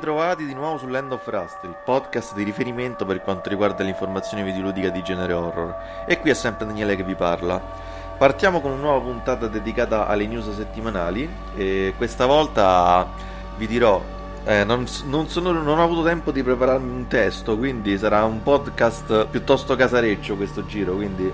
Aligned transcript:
Ritrovati 0.00 0.46
di 0.46 0.54
nuovo 0.54 0.78
su 0.78 0.86
Land 0.86 1.12
of 1.12 1.28
Rust, 1.28 1.58
il 1.64 1.76
podcast 1.84 2.32
di 2.32 2.42
riferimento 2.42 3.04
per 3.04 3.20
quanto 3.20 3.50
riguarda 3.50 3.84
l'informazione 3.84 4.42
videoludica 4.42 4.88
di 4.88 5.02
genere 5.02 5.34
horror. 5.34 5.76
E 6.06 6.18
qui 6.18 6.30
è 6.30 6.34
sempre 6.34 6.64
Daniele 6.64 6.96
che 6.96 7.04
vi 7.04 7.14
parla. 7.14 7.60
Partiamo 8.16 8.62
con 8.62 8.70
una 8.70 8.80
nuova 8.80 9.00
puntata 9.00 9.46
dedicata 9.46 10.06
alle 10.06 10.26
news 10.26 10.50
settimanali 10.56 11.28
e 11.54 11.92
questa 11.98 12.24
volta 12.24 13.06
vi 13.58 13.66
dirò, 13.66 14.02
eh, 14.44 14.64
non, 14.64 14.86
non, 15.04 15.28
sono, 15.28 15.52
non 15.52 15.78
ho 15.78 15.84
avuto 15.84 16.02
tempo 16.02 16.30
di 16.30 16.42
prepararmi 16.42 16.90
un 16.90 17.06
testo, 17.06 17.58
quindi 17.58 17.98
sarà 17.98 18.24
un 18.24 18.42
podcast 18.42 19.26
piuttosto 19.26 19.76
casareccio 19.76 20.34
questo 20.34 20.64
giro, 20.64 20.94
quindi 20.94 21.30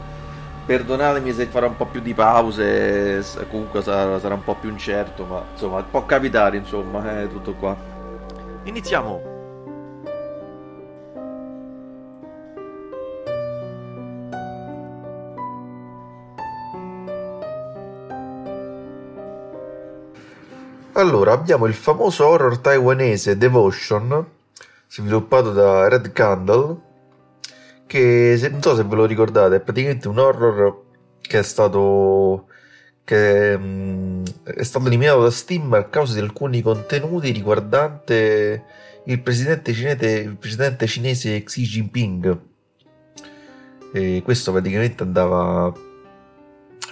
perdonatemi 0.67 1.33
se 1.33 1.47
farò 1.47 1.69
un 1.69 1.77
po' 1.77 1.87
più 1.87 2.01
di 2.01 2.15
pause, 2.15 3.25
comunque 3.49 3.81
sarà, 3.81 4.19
sarà 4.19 4.35
un 4.35 4.43
po' 4.43 4.57
più 4.57 4.71
incerto, 4.71 5.25
ma 5.25 5.45
insomma 5.53 5.85
può 5.85 6.05
capitare, 6.05 6.57
insomma, 6.57 7.21
è 7.21 7.29
tutto 7.29 7.55
qua. 7.55 7.95
Iniziamo! 8.67 9.35
Allora, 20.95 21.33
abbiamo 21.33 21.67
il 21.67 21.75
famoso 21.75 22.27
horror 22.27 22.59
taiwanese 22.59 23.37
Devotion, 23.37 24.27
sviluppato 24.89 25.53
da 25.53 25.87
Red 25.89 26.11
Candle, 26.11 26.77
che 27.87 28.37
se, 28.37 28.49
non 28.49 28.63
so 28.63 28.75
se 28.75 28.83
ve 28.83 28.97
lo 28.97 29.05
ricordate, 29.05 29.57
è 29.57 29.61
praticamente 29.61 30.09
un 30.09 30.19
horror 30.19 30.83
che 31.21 31.39
è 31.39 31.43
stato 31.43 32.47
che 33.07 33.57
mh, 33.57 33.65
mm, 33.65 34.25
è 34.43 34.63
stato 34.65 34.87
eliminato 34.87 35.23
da 35.23 35.31
Steam 35.31 35.73
a 35.75 35.85
causa 35.85 36.15
di 36.15 36.21
alcuni 36.21 36.61
contenuti 36.61 37.31
riguardante 37.31 38.65
il 39.05 39.21
presidente 39.21 39.73
cinese, 39.73 40.09
il 40.19 40.37
presidente 40.37 40.87
cinese 40.87 41.43
Xi 41.45 41.63
Jinping. 41.63 42.39
E 43.93 44.23
questo 44.25 44.51
praticamente 44.53 45.05
andava. 45.05 45.73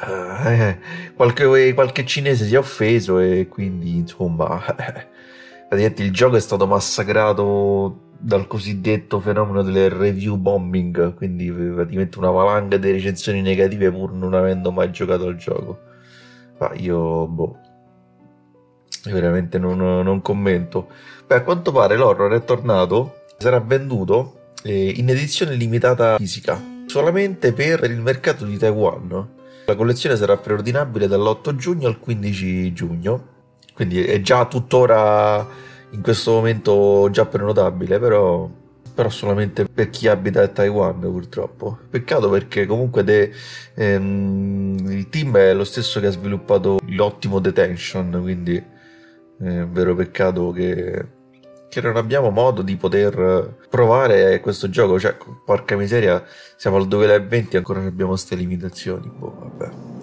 Eh, 0.06 0.78
qualche, 1.16 1.74
qualche, 1.74 2.06
cinese 2.06 2.46
si 2.46 2.54
è 2.54 2.58
offeso 2.58 3.18
e 3.18 3.48
quindi 3.48 3.96
insomma 3.96 4.60
praticamente 5.68 6.02
il 6.02 6.12
gioco 6.12 6.36
è 6.36 6.40
stato 6.40 6.66
massacrato 6.66 8.00
dal 8.18 8.46
cosiddetto 8.46 9.20
fenomeno 9.20 9.62
del 9.62 9.90
review 9.90 10.36
bombing 10.36 11.14
quindi 11.14 11.50
praticamente 11.50 12.18
una 12.18 12.30
valanga 12.30 12.76
di 12.76 12.90
recensioni 12.90 13.40
negative 13.40 13.90
pur 13.92 14.12
non 14.12 14.34
avendo 14.34 14.72
mai 14.72 14.90
giocato 14.90 15.26
al 15.26 15.36
gioco 15.36 15.92
ma 16.58 16.72
io, 16.74 17.26
boh, 17.26 17.58
veramente 19.04 19.58
non, 19.58 19.78
non 19.78 20.22
commento. 20.22 20.88
Beh, 21.26 21.36
a 21.36 21.42
quanto 21.42 21.72
pare 21.72 21.96
l'horror 21.96 22.32
è 22.32 22.44
tornato, 22.44 23.22
sarà 23.38 23.60
venduto 23.60 24.52
eh, 24.62 24.90
in 24.96 25.08
edizione 25.08 25.54
limitata 25.54 26.16
fisica, 26.16 26.60
solamente 26.86 27.52
per 27.52 27.84
il 27.84 28.00
mercato 28.00 28.44
di 28.44 28.56
Taiwan. 28.56 29.28
La 29.66 29.76
collezione 29.76 30.16
sarà 30.16 30.36
preordinabile 30.36 31.06
dall'8 31.06 31.54
giugno 31.56 31.88
al 31.88 31.98
15 31.98 32.72
giugno, 32.72 33.28
quindi 33.74 34.04
è 34.04 34.20
già 34.20 34.44
tuttora 34.46 35.46
in 35.90 36.02
questo 36.02 36.32
momento 36.32 37.08
già 37.10 37.24
prenotabile, 37.24 37.98
però 37.98 38.48
però 38.94 39.08
solamente 39.08 39.64
per 39.64 39.90
chi 39.90 40.06
abita 40.06 40.42
a 40.42 40.48
Taiwan 40.48 41.00
purtroppo. 41.00 41.78
Peccato 41.90 42.30
perché 42.30 42.64
comunque 42.64 43.02
de, 43.02 43.32
ehm, 43.74 44.76
il 44.88 45.08
team 45.08 45.36
è 45.36 45.52
lo 45.52 45.64
stesso 45.64 46.00
che 46.00 46.06
ha 46.06 46.10
sviluppato 46.10 46.78
l'ottimo 46.86 47.40
Detention, 47.40 48.18
quindi 48.22 48.56
è 48.56 49.60
un 49.60 49.72
vero 49.72 49.94
peccato 49.96 50.52
che, 50.52 51.06
che 51.68 51.80
non 51.80 51.96
abbiamo 51.96 52.30
modo 52.30 52.62
di 52.62 52.76
poter 52.76 53.56
provare 53.68 54.38
questo 54.40 54.70
gioco, 54.70 54.98
cioè 55.00 55.16
porca 55.44 55.76
miseria 55.76 56.24
siamo 56.56 56.76
al 56.76 56.86
2020 56.86 57.54
e 57.56 57.58
ancora 57.58 57.80
non 57.80 57.88
abbiamo 57.88 58.12
queste 58.12 58.36
limitazioni, 58.36 59.08
boh 59.08 59.36
vabbè. 59.40 59.93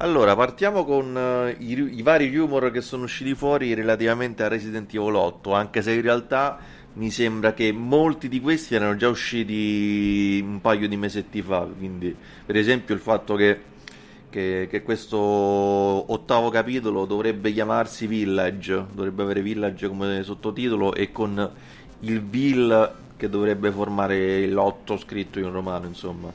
Allora, 0.00 0.36
partiamo 0.36 0.84
con 0.84 1.12
uh, 1.12 1.60
i, 1.60 1.96
i, 1.98 2.02
vari 2.02 2.32
rumor 2.32 2.70
che 2.70 2.80
sono 2.80 3.02
usciti 3.02 3.34
fuori 3.34 3.74
relativamente 3.74 4.44
a 4.44 4.48
Resident 4.48 4.94
Evil 4.94 5.16
8, 5.16 5.52
anche 5.52 5.82
se 5.82 5.92
in 5.92 6.02
realtà 6.02 6.56
mi 6.92 7.10
sembra 7.10 7.52
che 7.52 7.72
molti 7.72 8.28
di 8.28 8.40
questi 8.40 8.76
erano 8.76 8.94
già 8.94 9.08
usciti 9.08 10.40
un 10.40 10.60
paio 10.60 10.86
di 10.86 10.96
mesetti 10.96 11.42
fa, 11.42 11.66
quindi 11.76 12.14
per 12.46 12.54
esempio 12.54 12.94
il 12.94 13.00
fatto 13.00 13.34
che, 13.34 13.60
che, 14.30 14.68
che 14.70 14.82
questo 14.82 15.18
ottavo 15.18 16.48
capitolo 16.48 17.04
dovrebbe 17.04 17.52
chiamarsi 17.52 18.06
Village, 18.06 18.86
dovrebbe 18.92 19.24
avere 19.24 19.42
Village 19.42 19.88
come 19.88 20.22
sottotitolo 20.22 20.94
e 20.94 21.10
con 21.10 21.50
il 22.00 22.20
Bill 22.20 22.94
che 23.16 23.28
dovrebbe 23.28 23.72
formare 23.72 24.46
l'otto 24.46 24.96
scritto 24.96 25.40
in 25.40 25.50
romano, 25.50 25.86
insomma. 25.88 26.32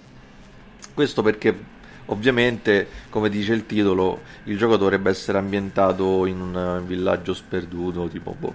Questo 0.94 1.22
perché 1.22 1.72
Ovviamente, 2.08 2.88
come 3.10 3.30
dice 3.30 3.54
il 3.54 3.66
titolo, 3.66 4.22
il 4.46 4.58
gioco 4.58 4.76
dovrebbe 4.76 5.10
essere 5.10 5.38
ambientato 5.38 6.26
in 6.26 6.40
un 6.42 6.84
villaggio 6.86 7.34
sperduto, 7.34 8.08
tipo 8.08 8.36
boh. 8.38 8.54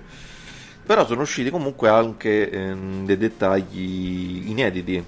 Però 0.85 1.07
sono 1.07 1.23
usciti 1.23 1.51
comunque 1.51 1.89
anche 1.89 2.51
ehm, 2.51 3.05
dei 3.05 3.17
dettagli 3.17 4.49
inediti, 4.49 5.03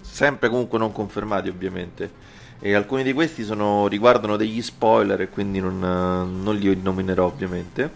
sempre 0.00 0.48
comunque 0.48 0.78
non 0.78 0.92
confermati 0.92 1.48
ovviamente. 1.48 2.20
E 2.58 2.74
alcuni 2.74 3.02
di 3.02 3.12
questi 3.12 3.42
sono, 3.42 3.88
riguardano 3.88 4.36
degli 4.36 4.62
spoiler 4.62 5.20
e 5.22 5.28
quindi 5.28 5.60
non, 5.60 5.78
non 5.78 6.54
li 6.54 6.78
nominerò 6.80 7.26
ovviamente. 7.26 7.90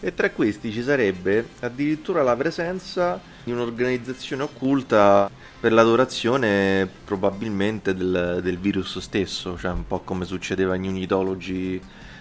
E 0.00 0.14
tra 0.14 0.30
questi 0.30 0.70
ci 0.70 0.82
sarebbe 0.82 1.46
addirittura 1.60 2.22
la 2.22 2.36
presenza 2.36 3.20
di 3.48 3.54
un'organizzazione 3.54 4.42
occulta 4.42 5.30
per 5.58 5.72
l'adorazione 5.72 6.86
probabilmente 7.04 7.94
del, 7.94 8.40
del, 8.42 8.58
virus 8.58 8.98
stesso, 8.98 9.56
cioè 9.56 9.70
un 9.70 9.86
po' 9.86 10.00
come 10.00 10.26
succedeva 10.26 10.74
in 10.74 10.84
Unitology 10.84 11.80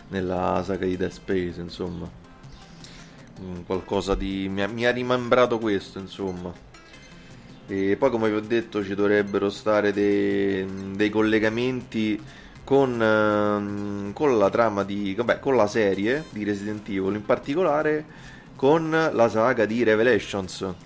nella 0.09 0.63
saga 0.63 0.85
di 0.85 0.95
Death 0.95 1.11
Space, 1.11 1.59
insomma. 1.59 2.09
Mm, 3.41 3.61
qualcosa 3.65 4.15
di... 4.15 4.47
mi 4.49 4.63
ha, 4.63 4.67
mi 4.67 4.85
ha 4.85 4.91
rimembrato 4.91 5.59
questo, 5.59 5.99
insomma. 5.99 6.53
E 7.67 7.97
poi, 7.97 8.09
come 8.09 8.29
vi 8.29 8.35
ho 8.37 8.41
detto, 8.41 8.81
ci 8.83 8.95
dovrebbero 8.95 9.49
stare 9.49 9.91
dei, 9.91 10.65
dei 10.95 11.09
collegamenti 11.09 12.19
con, 12.63 13.01
ehm, 13.01 14.13
con, 14.13 14.37
la 14.37 14.49
trama 14.49 14.83
di... 14.83 15.13
vabbè, 15.13 15.39
con 15.39 15.57
la 15.57 15.67
serie 15.67 16.23
di 16.29 16.45
Resident 16.45 16.87
Evil, 16.87 17.15
in 17.15 17.25
particolare 17.25 18.05
con 18.55 18.89
la 18.89 19.29
saga 19.29 19.65
di 19.65 19.83
Revelations 19.83 20.85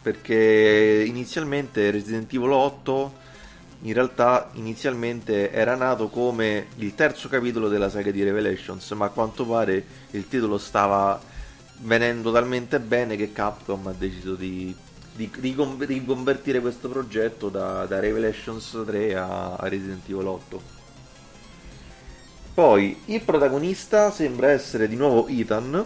perché 0.00 1.04
inizialmente 1.06 1.90
Resident 1.90 2.32
Evil 2.32 2.50
8 2.50 3.26
in 3.82 3.92
realtà 3.92 4.50
inizialmente 4.54 5.52
era 5.52 5.76
nato 5.76 6.08
come 6.08 6.66
il 6.76 6.94
terzo 6.94 7.28
capitolo 7.28 7.68
della 7.68 7.88
saga 7.88 8.10
di 8.10 8.22
Revelations, 8.22 8.90
ma 8.92 9.06
a 9.06 9.10
quanto 9.10 9.46
pare 9.46 9.84
il 10.10 10.26
titolo 10.26 10.58
stava 10.58 11.20
venendo 11.80 12.32
talmente 12.32 12.80
bene 12.80 13.16
che 13.16 13.32
Capcom 13.32 13.86
ha 13.86 13.94
deciso 13.96 14.34
di, 14.34 14.74
di, 15.14 15.30
di, 15.38 15.54
di 15.86 16.04
convertire 16.04 16.60
questo 16.60 16.88
progetto 16.88 17.48
da, 17.48 17.86
da 17.86 18.00
Revelations 18.00 18.82
3 18.84 19.14
a, 19.14 19.54
a 19.54 19.68
Resident 19.68 20.08
Evil 20.08 20.26
8. 20.26 20.76
Poi 22.54 23.02
il 23.04 23.20
protagonista 23.20 24.10
sembra 24.10 24.50
essere 24.50 24.88
di 24.88 24.96
nuovo 24.96 25.28
Ethan, 25.28 25.84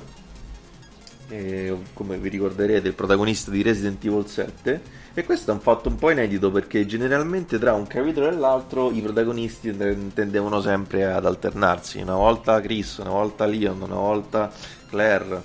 eh, 1.32 1.74
come 1.94 2.18
vi 2.18 2.28
ricorderete, 2.28 2.88
il 2.88 2.94
protagonista 2.94 3.50
di 3.50 3.62
Resident 3.62 4.04
Evil 4.04 4.26
7. 4.26 5.00
E 5.14 5.24
questo 5.24 5.50
è 5.50 5.54
un 5.54 5.60
fatto 5.60 5.88
un 5.88 5.96
po' 5.96 6.10
inedito 6.10 6.50
perché 6.50 6.84
generalmente 6.86 7.58
tra 7.58 7.72
un 7.72 7.86
capitolo 7.86 8.28
e 8.28 8.32
l'altro 8.32 8.90
i 8.90 9.00
protagonisti 9.00 9.74
tendevano 10.14 10.60
sempre 10.60 11.10
ad 11.10 11.24
alternarsi. 11.24 12.00
Una 12.00 12.16
volta 12.16 12.60
Chris, 12.60 12.98
una 12.98 13.10
volta 13.10 13.46
Leon, 13.46 13.80
una 13.80 13.94
volta 13.94 14.52
Claire, 14.88 15.42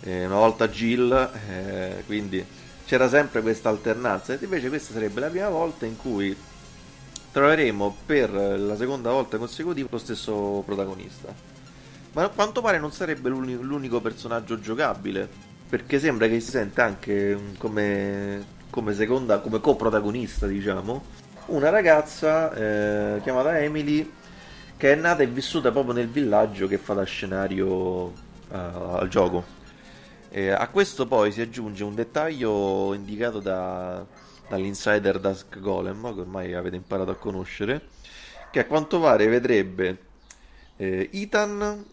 eh, 0.00 0.26
una 0.26 0.36
volta 0.36 0.68
Jill. 0.68 1.30
Eh, 1.48 2.02
quindi 2.04 2.44
c'era 2.84 3.08
sempre 3.08 3.40
questa 3.40 3.70
alternanza. 3.70 4.34
Ed 4.34 4.42
invece 4.42 4.68
questa 4.68 4.92
sarebbe 4.92 5.20
la 5.20 5.28
prima 5.28 5.48
volta 5.48 5.86
in 5.86 5.96
cui 5.96 6.36
troveremo 7.32 7.96
per 8.04 8.32
la 8.32 8.76
seconda 8.76 9.10
volta 9.10 9.38
consecutiva 9.38 9.88
lo 9.90 9.98
stesso 9.98 10.62
protagonista. 10.64 11.55
Ma 12.16 12.24
a 12.24 12.28
quanto 12.30 12.62
pare 12.62 12.78
non 12.78 12.92
sarebbe 12.92 13.28
l'unico 13.28 14.00
personaggio 14.00 14.58
giocabile. 14.58 15.28
Perché 15.68 15.98
sembra 15.98 16.26
che 16.28 16.40
si 16.40 16.48
sente 16.48 16.80
anche 16.80 17.38
come, 17.58 18.42
come 18.70 18.94
seconda, 18.94 19.40
come 19.40 19.60
coprotagonista, 19.60 20.46
diciamo, 20.46 21.04
una 21.46 21.68
ragazza 21.68 22.54
eh, 22.54 23.20
chiamata 23.20 23.58
Emily 23.58 24.10
che 24.78 24.92
è 24.92 24.94
nata 24.94 25.24
e 25.24 25.26
vissuta 25.26 25.70
proprio 25.70 25.92
nel 25.92 26.08
villaggio 26.08 26.66
che 26.66 26.78
fa 26.78 26.94
da 26.94 27.04
scenario 27.04 27.66
uh, 27.66 28.12
al 28.48 29.08
gioco. 29.08 29.44
E 30.30 30.50
a 30.50 30.68
questo 30.68 31.06
poi 31.06 31.32
si 31.32 31.42
aggiunge 31.42 31.84
un 31.84 31.94
dettaglio 31.94 32.94
indicato 32.94 33.40
da, 33.40 34.02
dall'insider 34.48 35.20
Dusk 35.20 35.58
Golem, 35.58 36.14
che 36.14 36.20
ormai 36.20 36.54
avete 36.54 36.76
imparato 36.76 37.10
a 37.10 37.16
conoscere, 37.16 37.88
che 38.50 38.60
a 38.60 38.64
quanto 38.64 39.00
pare 39.00 39.26
vedrebbe 39.26 39.98
eh, 40.76 41.10
Ethan 41.12 41.84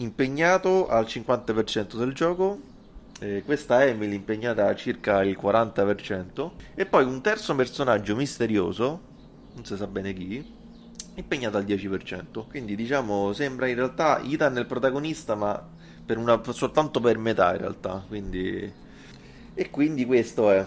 impegnato 0.00 0.88
al 0.88 1.04
50% 1.04 1.96
del 1.96 2.12
gioco, 2.12 2.60
eh, 3.20 3.42
questa 3.44 3.84
Emily 3.84 4.14
impegnata 4.14 4.74
circa 4.74 5.22
il 5.22 5.38
40%, 5.40 6.52
e 6.74 6.86
poi 6.86 7.04
un 7.04 7.20
terzo 7.20 7.54
personaggio 7.54 8.16
misterioso, 8.16 9.00
non 9.54 9.64
si 9.64 9.76
sa 9.76 9.86
bene 9.86 10.12
chi, 10.12 10.44
impegnato 11.14 11.56
al 11.56 11.64
10%. 11.64 12.46
Quindi 12.48 12.74
diciamo 12.74 13.32
sembra 13.32 13.66
in 13.66 13.76
realtà 13.76 14.20
Ethan 14.22 14.56
il 14.56 14.66
protagonista, 14.66 15.34
ma 15.34 15.62
per 16.04 16.16
una, 16.18 16.40
soltanto 16.52 17.00
per 17.00 17.18
metà 17.18 17.52
in 17.52 17.58
realtà. 17.58 18.04
Quindi... 18.06 18.88
E 19.52 19.70
quindi 19.70 20.06
questo 20.06 20.50
è. 20.50 20.64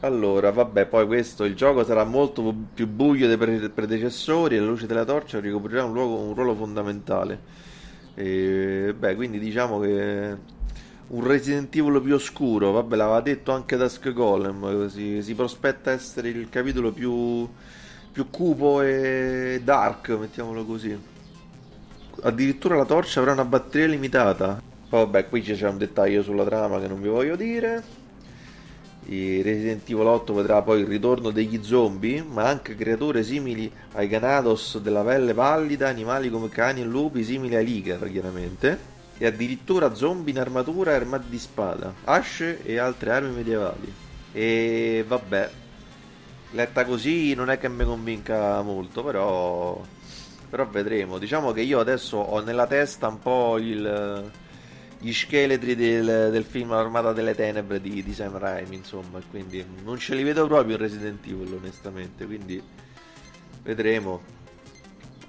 Allora, 0.00 0.50
vabbè, 0.50 0.86
poi 0.86 1.06
questo, 1.06 1.44
il 1.44 1.54
gioco 1.54 1.84
sarà 1.84 2.04
molto 2.04 2.54
più 2.72 2.86
buio 2.86 3.26
dei 3.26 3.36
pre- 3.36 3.68
predecessori 3.70 4.56
e 4.56 4.60
la 4.60 4.66
luce 4.66 4.86
della 4.86 5.04
torcia 5.04 5.40
ricoprirà 5.40 5.84
un, 5.84 5.92
luogo, 5.92 6.16
un 6.16 6.34
ruolo 6.34 6.54
fondamentale. 6.54 7.40
E, 8.18 8.94
beh, 8.98 9.14
quindi 9.14 9.38
diciamo 9.38 9.78
che 9.78 10.36
un 11.08 11.24
Resident 11.24 11.74
Evil 11.76 12.00
più 12.00 12.14
oscuro, 12.14 12.72
vabbè, 12.72 12.96
l'aveva 12.96 13.20
detto 13.20 13.52
anche 13.52 13.76
Dusk 13.76 14.12
Golem, 14.12 14.88
si, 14.88 15.22
si 15.22 15.34
prospetta 15.34 15.90
essere 15.90 16.30
il 16.30 16.48
capitolo 16.48 16.90
più, 16.92 17.46
più 18.10 18.30
cupo 18.30 18.80
e 18.80 19.60
dark, 19.62 20.08
mettiamolo 20.18 20.64
così. 20.64 20.98
Addirittura 22.22 22.74
la 22.76 22.86
torcia 22.86 23.20
avrà 23.20 23.32
una 23.32 23.44
batteria 23.44 23.88
limitata. 23.88 24.62
Vabbè, 24.88 25.28
qui 25.28 25.42
c'è 25.42 25.68
un 25.68 25.76
dettaglio 25.76 26.22
sulla 26.22 26.44
trama 26.44 26.80
che 26.80 26.88
non 26.88 27.02
vi 27.02 27.08
voglio 27.08 27.36
dire. 27.36 28.05
Il 29.08 29.44
Resident 29.44 29.88
Evil 29.88 30.06
8 30.06 30.34
vedrà 30.34 30.62
poi 30.62 30.80
il 30.80 30.86
ritorno 30.86 31.30
degli 31.30 31.62
zombie, 31.62 32.24
ma 32.28 32.48
anche 32.48 32.74
creature 32.74 33.22
simili 33.22 33.70
ai 33.92 34.08
Ganados 34.08 34.78
della 34.78 35.02
pelle 35.02 35.32
pallida, 35.32 35.88
animali 35.88 36.28
come 36.28 36.48
cani 36.48 36.80
e 36.80 36.84
lupi 36.84 37.22
simili 37.22 37.54
ai 37.54 37.64
Liger, 37.64 38.10
chiaramente, 38.10 38.78
e 39.16 39.26
addirittura 39.26 39.94
zombie 39.94 40.32
in 40.32 40.40
armatura 40.40 40.90
e 40.90 40.94
armati 40.94 41.28
di 41.28 41.38
spada, 41.38 41.94
asce 42.02 42.64
e 42.64 42.78
altre 42.78 43.12
armi 43.12 43.30
medievali. 43.30 43.94
E 44.32 45.04
vabbè, 45.06 45.50
letta 46.50 46.84
così 46.84 47.32
non 47.34 47.48
è 47.48 47.58
che 47.58 47.68
mi 47.68 47.84
convinca 47.84 48.60
molto, 48.62 49.04
però, 49.04 49.80
però 50.50 50.66
vedremo. 50.66 51.18
Diciamo 51.18 51.52
che 51.52 51.60
io 51.60 51.78
adesso 51.78 52.16
ho 52.16 52.40
nella 52.40 52.66
testa 52.66 53.06
un 53.06 53.20
po' 53.20 53.56
il 53.58 54.30
gli 54.98 55.12
scheletri 55.12 55.74
del, 55.74 56.30
del 56.30 56.44
film 56.44 56.72
Armata 56.72 57.12
delle 57.12 57.34
Tenebre 57.34 57.80
di, 57.80 58.02
di 58.02 58.14
Sam 58.14 58.38
Raimi, 58.38 58.76
insomma, 58.76 59.20
quindi 59.30 59.64
non 59.84 59.98
ce 59.98 60.14
li 60.14 60.22
vedo 60.22 60.46
proprio 60.46 60.74
in 60.74 60.80
Resident 60.80 61.24
Evil, 61.26 61.52
onestamente, 61.52 62.24
quindi 62.24 62.62
vedremo. 63.62 64.34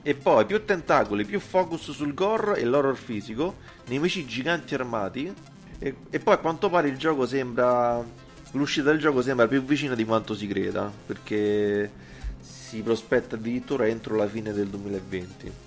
E 0.02 0.16
poi 0.16 0.46
più 0.46 0.64
tentacoli, 0.64 1.26
più 1.26 1.40
focus 1.40 1.92
sul 1.92 2.14
gore 2.14 2.58
e 2.58 2.64
l'horror 2.64 2.96
fisico, 2.96 3.56
nemici 3.88 4.26
giganti 4.26 4.74
armati. 4.74 5.34
E, 5.80 5.96
e 6.10 6.20
poi 6.20 6.34
a 6.34 6.38
quanto 6.38 6.70
pare 6.70 6.88
il 6.88 6.98
gioco 6.98 7.26
sembra. 7.26 8.26
L'uscita 8.52 8.90
del 8.90 9.00
gioco 9.00 9.22
sembra 9.22 9.48
più 9.48 9.62
vicina 9.62 9.94
di 9.94 10.06
quanto 10.06 10.34
si 10.34 10.48
creda, 10.48 10.90
perché 11.06 11.92
si 12.40 12.82
prospetta 12.82 13.36
addirittura 13.36 13.86
entro 13.86 14.16
la 14.16 14.28
fine 14.28 14.54
del 14.54 14.68
2020. 14.68 15.67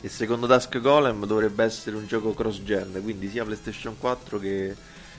E 0.00 0.08
secondo 0.08 0.46
Dusk 0.46 0.78
Golem 0.80 1.24
dovrebbe 1.26 1.64
essere 1.64 1.96
un 1.96 2.06
gioco 2.06 2.32
cross-gen, 2.32 3.00
quindi 3.02 3.28
sia 3.28 3.44
PlayStation 3.44 3.96
4 3.98 4.38
che... 4.38 4.74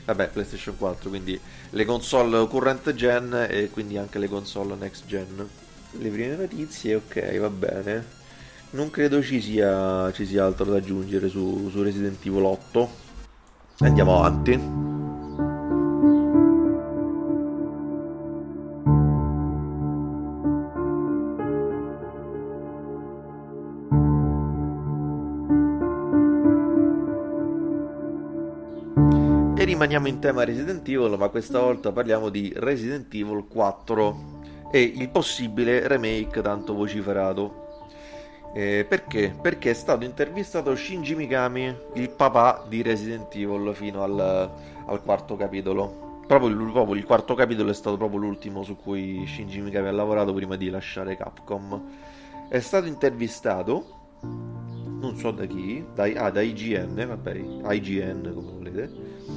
Vabbè, 0.06 0.30
PlayStation 0.30 0.78
4, 0.78 1.10
quindi 1.10 1.38
le 1.72 1.84
console 1.84 2.48
current 2.48 2.94
gen 2.94 3.48
e 3.50 3.70
quindi 3.70 3.98
anche 3.98 4.20
le 4.20 4.30
console 4.30 4.76
next 4.76 5.06
gen. 5.06 5.50
Le 5.92 6.10
prime 6.10 6.38
notizie, 6.38 6.96
ok, 6.96 7.38
va 7.40 7.50
bene. 7.50 8.06
Non 8.70 8.90
credo 8.90 9.22
ci 9.22 9.42
sia, 9.42 10.10
ci 10.14 10.26
sia 10.26 10.46
altro 10.46 10.66
da 10.66 10.78
aggiungere 10.78 11.28
su, 11.28 11.70
su 11.70 11.84
Resident 11.84 12.26
Evil 12.26 12.44
8. 12.44 12.90
Andiamo 13.80 14.18
avanti. 14.18 14.87
Rimaniamo 29.68 30.08
in 30.08 30.20
tema 30.20 30.46
Resident 30.46 30.88
Evil, 30.88 31.18
ma 31.18 31.28
questa 31.28 31.60
volta 31.60 31.92
parliamo 31.92 32.30
di 32.30 32.54
Resident 32.56 33.14
Evil 33.14 33.48
4 33.50 34.70
e 34.72 34.82
il 34.82 35.10
possibile 35.10 35.86
remake 35.90 36.42
tanto 36.42 36.74
vociferato. 36.74 37.66
Eh, 38.54 38.86
perché? 38.88 39.36
Perché 39.42 39.72
è 39.72 39.74
stato 39.74 40.06
intervistato 40.06 40.74
Shinji 40.74 41.16
Mikami, 41.16 41.76
il 41.96 42.10
papà 42.10 42.66
di 42.66 42.82
Resident 42.82 43.36
Evil, 43.36 43.76
fino 43.76 44.04
al, 44.04 44.18
al 44.86 45.04
quarto 45.04 45.36
capitolo. 45.36 46.22
Proprio 46.26 46.50
il, 46.50 46.72
proprio 46.72 46.96
il, 46.96 47.04
quarto 47.04 47.36
capitolo 47.36 47.70
è 47.70 47.74
stato 47.74 47.98
proprio 47.98 48.22
l'ultimo 48.22 48.64
su 48.64 48.78
cui 48.78 49.28
Shinji 49.28 49.60
Mikami 49.60 49.90
ha 49.90 49.92
lavorato 49.92 50.34
prima 50.34 50.56
di 50.56 50.70
lasciare 50.70 51.18
Capcom. 51.18 51.84
È 52.48 52.60
stato 52.62 52.88
intervistato, 52.88 53.84
non 54.22 55.18
so 55.18 55.32
da 55.32 55.44
chi, 55.44 55.84
da, 55.94 56.04
ah, 56.04 56.32
da 56.32 56.40
IGN, 56.40 57.06
vabbè, 57.06 57.34
IGN 57.74 58.32
come 58.34 58.52
volete 58.54 59.37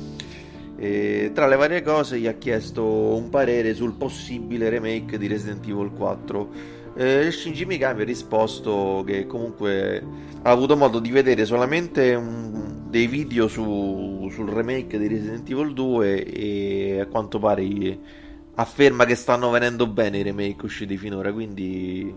e 0.80 1.30
tra 1.34 1.46
le 1.46 1.56
varie 1.56 1.82
cose 1.82 2.18
gli 2.18 2.26
ha 2.26 2.32
chiesto 2.32 2.82
un 2.82 3.28
parere 3.28 3.74
sul 3.74 3.92
possibile 3.92 4.70
remake 4.70 5.18
di 5.18 5.26
Resident 5.26 5.68
Evil 5.68 5.90
4. 5.92 6.48
Eh, 6.96 7.30
Shinji 7.30 7.66
Mikami 7.66 8.00
ha 8.00 8.04
risposto 8.04 9.04
che 9.06 9.26
comunque 9.26 10.02
ha 10.40 10.50
avuto 10.50 10.78
modo 10.78 10.98
di 10.98 11.10
vedere 11.10 11.44
solamente 11.44 12.14
un, 12.14 12.86
dei 12.88 13.08
video 13.08 13.46
su, 13.46 14.26
sul 14.32 14.48
remake 14.48 14.98
di 14.98 15.06
Resident 15.06 15.50
Evil 15.50 15.74
2 15.74 16.24
e 16.24 17.00
a 17.00 17.06
quanto 17.06 17.38
pare 17.38 17.98
afferma 18.54 19.04
che 19.04 19.16
stanno 19.16 19.50
venendo 19.50 19.86
bene 19.86 20.16
i 20.16 20.22
remake 20.22 20.64
usciti 20.64 20.96
finora, 20.96 21.30
quindi 21.30 22.10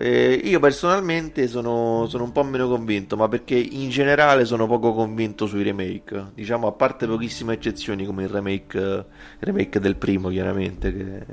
eh, 0.00 0.40
io 0.44 0.60
personalmente 0.60 1.48
sono, 1.48 2.06
sono, 2.08 2.22
un 2.22 2.30
po' 2.30 2.44
meno 2.44 2.68
convinto, 2.68 3.16
ma 3.16 3.26
perché 3.26 3.56
in 3.56 3.88
generale 3.90 4.44
sono 4.44 4.68
poco 4.68 4.94
convinto 4.94 5.46
sui 5.46 5.64
remake. 5.64 6.30
Diciamo, 6.34 6.68
a 6.68 6.72
parte 6.72 7.06
pochissime 7.08 7.54
eccezioni, 7.54 8.06
come 8.06 8.22
il 8.22 8.28
remake, 8.28 8.78
il 8.78 9.04
remake 9.40 9.80
del 9.80 9.96
primo, 9.96 10.28
chiaramente, 10.28 10.92
che 10.94 11.18
è 11.18 11.24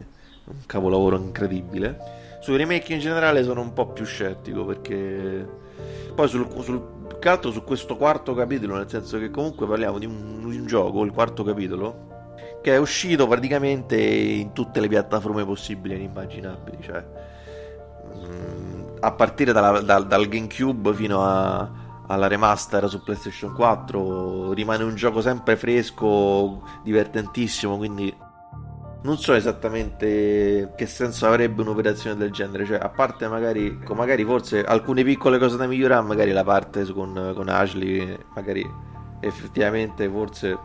un 0.45 0.65
capolavoro 0.65 1.15
incredibile. 1.15 2.24
Sui 2.41 2.57
remake 2.57 2.93
in 2.93 3.00
generale 3.00 3.43
sono 3.43 3.62
un 3.62 3.72
po' 3.72 3.88
più 3.89 4.03
scettico 4.03 4.65
perché 4.65 5.48
poi 6.15 6.27
sul, 6.27 6.48
sul 6.62 6.81
altro 7.24 7.51
su 7.51 7.63
questo 7.63 7.98
quarto 7.98 8.34
capitolo, 8.34 8.77
nel 8.77 8.89
senso 8.89 9.19
che 9.19 9.29
comunque 9.29 9.67
parliamo 9.67 10.00
di 10.00 10.07
un, 10.07 10.43
un 10.43 10.65
gioco, 10.65 11.03
il 11.03 11.12
quarto 11.12 11.43
capitolo, 11.43 12.34
che 12.63 12.74
è 12.74 12.77
uscito 12.77 13.27
praticamente 13.27 13.95
in 13.95 14.53
tutte 14.53 14.79
le 14.79 14.88
piattaforme 14.88 15.45
possibili 15.45 15.93
e 15.93 15.98
inimmaginabili, 15.98 16.77
cioè 16.81 17.03
a 19.00 19.12
partire 19.12 19.51
dalla, 19.51 19.81
dal, 19.81 20.07
dal, 20.07 20.27
GameCube 20.27 20.93
fino 20.93 21.24
a, 21.24 21.69
alla 22.07 22.27
remaster 22.27 22.89
su 22.89 23.03
PlayStation 23.03 23.53
4 23.53 24.53
rimane 24.53 24.84
un 24.84 24.95
gioco 24.95 25.22
sempre 25.22 25.55
fresco, 25.55 26.63
divertentissimo, 26.84 27.77
quindi 27.77 28.13
non 29.03 29.17
so 29.19 29.34
esattamente 29.34 30.74
che 30.75 30.86
senso 30.88 31.27
avrebbe 31.27 31.62
un'operazione 31.62 32.17
del 32.17 32.31
genere, 32.31 32.65
cioè 32.65 32.79
a 32.79 32.89
parte 32.89 33.27
magari, 33.27 33.77
magari 33.93 34.24
forse 34.24 34.63
alcune 34.63 35.03
piccole 35.03 35.38
cose 35.38 35.57
da 35.57 35.67
migliorare, 35.67 36.03
magari 36.03 36.31
la 36.31 36.43
parte 36.43 36.84
con, 36.91 37.31
con 37.36 37.48
Ashley, 37.48 38.17
magari 38.34 38.67
effettivamente 39.19 40.10
forse 40.10 40.57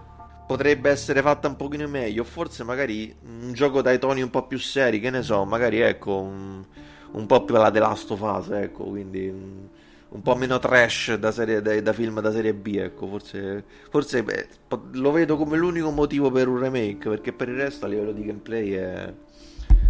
potrebbe 0.47 0.91
essere 0.91 1.21
fatta 1.21 1.49
un 1.49 1.57
pochino 1.57 1.87
meglio, 1.87 2.25
forse 2.25 2.65
magari 2.65 3.15
un 3.25 3.53
gioco 3.53 3.83
dai 3.83 3.99
toni 3.99 4.23
un 4.23 4.31
po' 4.31 4.47
più 4.47 4.59
seri, 4.59 5.01
che 5.01 5.11
ne 5.11 5.23
so, 5.23 5.45
magari 5.45 5.81
ecco 5.81 6.19
un 6.19 6.65
un 7.13 7.27
po' 7.27 7.45
più 7.45 7.57
alla 7.57 7.71
The 7.71 7.79
Last 7.79 8.11
of 8.11 8.21
Us, 8.21 8.51
ecco, 8.51 8.85
quindi 8.85 9.29
un, 9.29 9.67
un 10.09 10.23
po' 10.23 10.35
meno 10.35 10.59
trash 10.59 11.15
da, 11.15 11.31
serie, 11.31 11.63
da, 11.63 11.81
da, 11.81 11.93
film 11.93 12.21
da 12.21 12.33
serie 12.33 12.55
B, 12.55 12.77
ecco, 12.79 13.07
forse, 13.07 13.65
forse 13.91 14.23
beh, 14.23 14.49
lo 14.93 15.11
vedo 15.13 15.37
come 15.37 15.57
l'unico 15.57 15.91
motivo 15.91 16.31
per 16.31 16.49
un 16.49 16.59
remake, 16.59 17.09
perché 17.09 17.33
per 17.33 17.49
il 17.49 17.57
resto 17.57 17.87
a 17.87 17.89
livello 17.89 18.13
di 18.13 18.25
gameplay 18.25 18.71
è, 18.73 19.13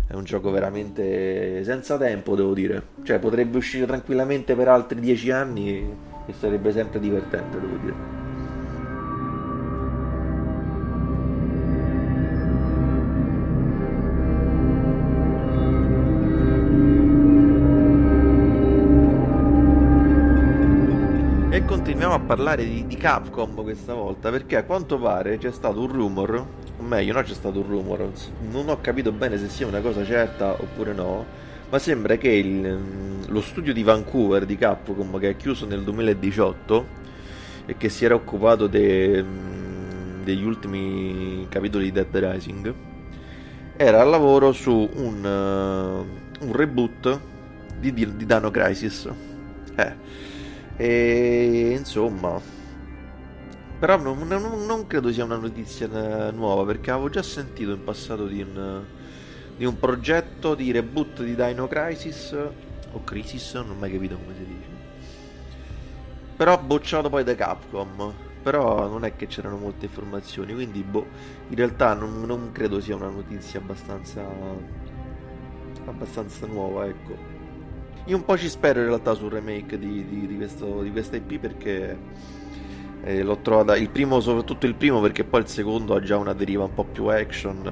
è 0.08 0.14
un 0.14 0.24
gioco 0.24 0.50
veramente 0.50 1.62
senza 1.64 1.96
tempo, 1.96 2.34
devo 2.34 2.54
dire, 2.54 2.82
cioè 3.02 3.18
potrebbe 3.18 3.56
uscire 3.56 3.86
tranquillamente 3.86 4.54
per 4.54 4.68
altri 4.68 5.00
dieci 5.00 5.30
anni 5.30 5.96
e 6.26 6.32
sarebbe 6.38 6.72
sempre 6.72 7.00
divertente, 7.00 7.60
devo 7.60 7.76
dire. 7.76 8.29
Parlare 22.18 22.64
di, 22.64 22.86
di, 22.86 22.96
Capcom 22.96 23.62
questa 23.62 23.94
volta 23.94 24.30
perché 24.30 24.56
a 24.56 24.64
quanto 24.64 24.98
pare 24.98 25.38
c'è 25.38 25.52
stato 25.52 25.80
un 25.80 25.92
rumor, 25.92 26.46
o 26.78 26.82
meglio, 26.82 27.12
no 27.12 27.22
c'è 27.22 27.34
stato 27.34 27.60
un 27.60 27.68
rumor, 27.68 28.10
non 28.50 28.68
ho 28.68 28.80
capito 28.80 29.12
bene 29.12 29.38
se 29.38 29.48
sia 29.48 29.66
una 29.66 29.80
cosa 29.80 30.04
certa 30.04 30.52
oppure 30.52 30.92
no, 30.92 31.24
ma 31.68 31.78
sembra 31.78 32.16
che 32.16 32.30
il, 32.30 33.24
lo 33.26 33.40
studio 33.40 33.72
di 33.72 33.82
Vancouver 33.82 34.44
di 34.44 34.56
Capcom 34.56 35.18
che 35.18 35.30
è 35.30 35.36
chiuso 35.36 35.66
nel 35.66 35.82
2018 35.82 36.98
e 37.66 37.76
che 37.76 37.88
si 37.88 38.04
era 38.04 38.14
occupato 38.14 38.66
de, 38.66 39.24
degli 40.24 40.44
ultimi 40.44 41.46
capitoli 41.48 41.84
di 41.84 41.92
Dead 41.92 42.16
Rising 42.16 42.74
era 43.76 44.00
al 44.00 44.10
lavoro 44.10 44.52
su 44.52 44.88
un, 44.94 45.24
uh, 45.24 46.44
un 46.44 46.52
reboot 46.52 47.20
di, 47.78 47.94
di 47.94 48.26
Dano 48.26 48.50
Crisis. 48.50 49.08
Eh 49.76 50.29
e 50.80 51.74
insomma, 51.76 52.40
però 53.78 53.98
non, 53.98 54.26
non, 54.26 54.64
non, 54.64 54.86
credo 54.86 55.12
sia 55.12 55.24
una 55.24 55.36
notizia 55.36 56.30
nuova 56.30 56.64
perché 56.64 56.90
avevo 56.90 57.10
già 57.10 57.22
sentito 57.22 57.72
in 57.72 57.84
passato 57.84 58.26
di 58.26 58.40
un, 58.40 58.82
di 59.58 59.66
un 59.66 59.78
progetto 59.78 60.54
di 60.54 60.70
reboot 60.70 61.22
di 61.22 61.34
Dino 61.34 61.68
Crisis 61.68 62.34
o 62.92 63.04
Crisis, 63.04 63.56
non 63.56 63.72
ho 63.72 63.74
mai 63.74 63.92
capito 63.92 64.16
come 64.16 64.34
si 64.34 64.46
dice. 64.46 64.68
Però 66.34 66.58
bocciato 66.58 67.10
poi 67.10 67.24
da 67.24 67.34
Capcom. 67.34 68.14
Però 68.42 68.88
non 68.88 69.04
è 69.04 69.14
che 69.16 69.26
c'erano 69.26 69.58
molte 69.58 69.84
informazioni, 69.84 70.54
quindi 70.54 70.82
boh, 70.82 71.04
in 71.48 71.56
realtà 71.56 71.92
non, 71.92 72.22
non 72.22 72.52
credo 72.52 72.80
sia 72.80 72.96
una 72.96 73.10
notizia 73.10 73.60
abbastanza 73.60 74.24
abbastanza 75.84 76.46
nuova, 76.46 76.86
ecco. 76.86 77.39
Io 78.06 78.16
un 78.16 78.24
po' 78.24 78.36
ci 78.38 78.48
spero 78.48 78.80
in 78.80 78.86
realtà 78.86 79.14
sul 79.14 79.30
remake 79.30 79.78
di, 79.78 80.06
di, 80.06 80.26
di, 80.26 80.36
questo, 80.36 80.82
di 80.82 80.90
questa 80.90 81.16
IP 81.16 81.38
perché 81.38 81.98
eh, 83.02 83.22
l'ho 83.22 83.38
trovata 83.38 83.76
il 83.76 83.90
primo, 83.90 84.20
soprattutto 84.20 84.66
il 84.66 84.74
primo, 84.74 85.00
perché 85.00 85.24
poi 85.24 85.40
il 85.40 85.48
secondo 85.48 85.94
ha 85.94 86.00
già 86.00 86.16
una 86.16 86.32
deriva 86.32 86.64
un 86.64 86.74
po' 86.74 86.84
più 86.84 87.06
action. 87.06 87.66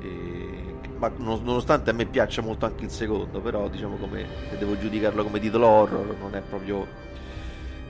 E, 0.00 0.74
ma 0.98 1.10
nonostante 1.18 1.90
a 1.90 1.92
me 1.92 2.06
piaccia 2.06 2.42
molto 2.42 2.64
anche 2.64 2.84
il 2.84 2.90
secondo, 2.90 3.40
però 3.40 3.68
diciamo 3.68 3.96
come 3.96 4.26
se 4.50 4.56
devo 4.56 4.78
giudicarlo 4.78 5.24
come 5.24 5.40
titolo 5.40 5.66
horror, 5.66 6.16
non 6.18 6.34
è 6.34 6.40
proprio. 6.40 6.86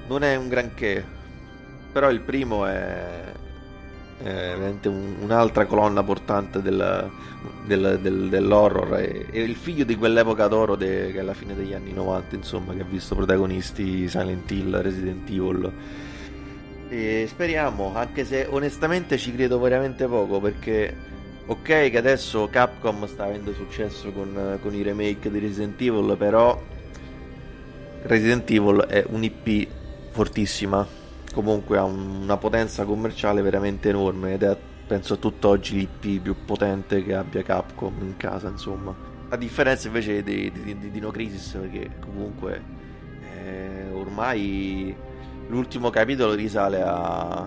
non 0.09 0.23
è 0.23 0.35
un 0.37 0.49
granché. 0.49 1.05
Però 1.93 2.11
il 2.11 2.21
primo 2.21 2.67
è 2.67 3.33
veramente 4.23 4.89
un, 4.89 5.17
un'altra 5.21 5.67
colonna 5.67 6.03
portante 6.03 6.63
del, 6.63 7.11
del, 7.65 7.99
del, 8.01 8.29
dell'horror. 8.29 8.99
E, 8.99 9.27
e, 9.31 9.43
il 9.43 9.55
figlio 9.55 9.85
di 9.85 9.97
quell'epoca 9.97 10.49
d'oro 10.49 10.77
de, 10.77 11.11
che 11.13 11.21
è 11.21 11.23
la 11.23 11.35
fine 11.35 11.55
degli 11.55 11.75
anni 11.75 11.93
90 11.93 12.35
insomma 12.37 12.75
che 12.75 12.83
ha 12.83 12.87
visto 12.89 13.15
protagonisti 13.15 14.09
Silent 14.09 14.51
Hill, 14.51 14.81
Resident 14.81 15.29
Evil. 15.29 15.73
E 16.89 17.27
speriamo 17.29 17.93
anche 17.95 18.25
se 18.25 18.47
onestamente 18.49 19.19
ci 19.19 19.35
credo 19.35 19.59
veramente 19.59 20.07
poco 20.07 20.41
perché 20.41 20.95
ok 21.47 21.91
che 21.91 21.99
adesso 21.99 22.49
Capcom 22.49 23.07
sta 23.07 23.25
avendo 23.25 23.53
successo 23.53 24.13
con, 24.13 24.59
con 24.63 24.73
i 24.73 24.83
remake 24.83 25.31
di 25.31 25.41
Resident 25.41 25.81
Evil 25.81 26.17
però 26.17 26.61
Resident 28.03 28.49
Evil 28.51 28.85
è 28.89 29.05
un'IP 29.09 29.69
fortissima 30.11 30.96
comunque 31.37 31.77
ha 31.77 31.85
una 31.85 32.39
potenza 32.39 32.87
commerciale 32.87 33.43
veramente 33.43 33.91
enorme 33.91 34.33
ed 34.33 34.43
è 34.43 34.57
penso 34.87 35.15
a 35.15 35.17
tutt'oggi 35.19 35.77
l'IP 35.77 36.23
più 36.23 36.35
potente 36.47 37.05
che 37.05 37.15
abbia 37.15 37.43
Capcom 37.43 37.93
in 38.01 38.17
casa 38.17 38.49
insomma. 38.49 38.95
A 39.29 39.37
differenza 39.37 39.89
invece 39.89 40.23
di, 40.23 40.51
di, 40.51 40.79
di 40.79 40.91
Dino 40.91 41.11
Crisis 41.11 41.59
perché 41.61 41.91
comunque 42.01 42.63
eh, 43.35 43.91
ormai 43.93 44.97
l'ultimo 45.49 45.91
capitolo 45.91 46.33
risale 46.33 46.83
a 46.83 47.47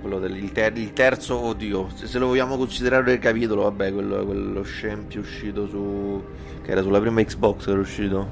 quello 0.00 0.18
del 0.18 0.50
ter, 0.50 0.76
il 0.76 0.92
terzo 0.92 1.38
oddio 1.38 1.88
se, 1.94 2.08
se, 2.08 2.18
lo 2.18 2.26
vogliamo 2.26 2.56
considerare 2.56 3.12
il 3.12 3.18
capitolo 3.20 3.62
vabbè 3.62 3.92
quello, 3.92 4.24
quello 4.24 4.62
scempio 4.62 5.20
uscito 5.20 5.68
su 5.68 6.22
che 6.62 6.70
era 6.72 6.82
sulla 6.82 7.00
prima 7.00 7.22
Xbox 7.22 7.64
che 7.64 7.70
era 7.70 7.80
uscito 7.80 8.26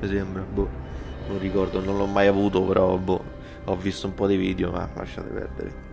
mi 0.00 0.08
sembra 0.08 0.42
boh 0.42 0.82
non 1.28 1.38
ricordo, 1.38 1.80
non 1.80 1.96
l'ho 1.96 2.06
mai 2.06 2.26
avuto, 2.26 2.62
però 2.62 2.96
boh, 2.96 3.24
ho 3.64 3.76
visto 3.76 4.06
un 4.06 4.14
po' 4.14 4.26
di 4.26 4.36
video, 4.36 4.70
ma 4.70 4.88
lasciate 4.94 5.28
perdere. 5.28 5.90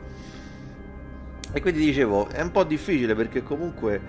E 1.51 1.61
quindi 1.61 1.79
dicevo, 1.79 2.27
è 2.29 2.41
un 2.41 2.51
po' 2.51 2.63
difficile 2.63 3.15
perché 3.15 3.41
comunque 3.41 3.99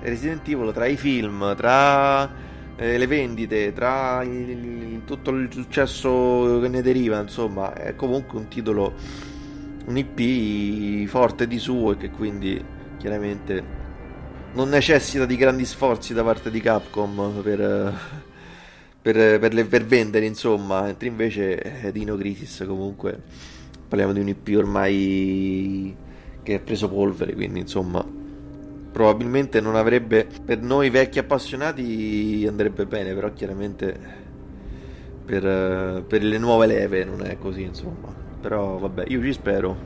Resident 0.00 0.48
Evil 0.48 0.72
tra 0.72 0.86
i 0.86 0.96
film, 0.96 1.54
tra 1.56 2.30
eh, 2.76 2.96
le 2.96 3.06
vendite, 3.06 3.72
tra 3.72 4.22
il, 4.22 5.02
tutto 5.04 5.30
il 5.30 5.52
successo 5.52 6.58
che 6.60 6.68
ne 6.68 6.80
deriva, 6.80 7.20
insomma, 7.20 7.74
è 7.74 7.94
comunque 7.94 8.38
un 8.38 8.48
titolo, 8.48 8.94
un 9.84 9.96
IP 9.96 11.06
forte 11.06 11.46
di 11.46 11.58
suo 11.58 11.92
e 11.92 11.96
che 11.98 12.10
quindi 12.10 12.62
chiaramente 12.96 13.78
non 14.52 14.68
necessita 14.68 15.26
di 15.26 15.36
grandi 15.36 15.64
sforzi 15.64 16.14
da 16.14 16.24
parte 16.24 16.50
di 16.50 16.60
Capcom 16.60 17.40
per 17.42 17.94
per, 19.02 19.38
per, 19.38 19.54
le, 19.54 19.64
per 19.64 19.84
vendere, 19.84 20.26
insomma. 20.26 20.82
Mentre 20.82 21.08
invece 21.08 21.82
eh, 21.82 21.92
Dino 21.92 22.16
Crisis 22.16 22.64
comunque 22.66 23.20
parliamo 23.88 24.12
di 24.12 24.20
un 24.20 24.28
IP 24.28 24.54
ormai 24.56 25.96
che 26.42 26.54
ha 26.54 26.60
preso 26.60 26.88
polvere, 26.88 27.34
quindi 27.34 27.60
insomma 27.60 28.18
probabilmente 28.90 29.60
non 29.60 29.76
avrebbe 29.76 30.26
per 30.44 30.60
noi 30.60 30.90
vecchi 30.90 31.18
appassionati 31.18 32.44
andrebbe 32.48 32.86
bene, 32.86 33.14
però 33.14 33.32
chiaramente 33.32 33.98
per, 35.24 36.02
per 36.02 36.22
le 36.22 36.38
nuove 36.38 36.66
leve 36.66 37.04
non 37.04 37.24
è 37.24 37.38
così, 37.38 37.62
insomma. 37.62 38.12
Però 38.40 38.78
vabbè, 38.78 39.04
io 39.08 39.22
ci 39.22 39.32
spero. 39.32 39.76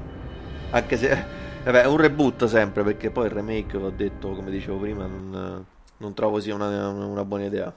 Anche 0.71 0.97
se 0.97 1.09
vabbè, 1.65 1.83
è 1.83 1.87
un 1.87 1.99
reboot 1.99 2.47
sempre, 2.47 2.83
perché 2.83 3.11
poi 3.11 3.27
il 3.27 3.33
remake, 3.33 3.77
ho 3.77 3.91
detto, 3.91 4.31
come 4.31 4.51
dicevo 4.51 4.79
prima, 4.79 5.07
non, 5.07 5.65
non 5.99 6.15
trovo 6.15 6.41
sia 6.41 6.55
una, 6.55 6.89
una 6.89 7.25
buona 7.25 7.45
idea. 7.45 7.73